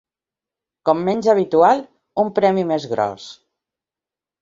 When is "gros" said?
2.97-3.33